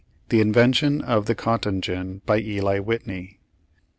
[0.29, 3.39] the inven tion of the cotton gin by Eli Whitney.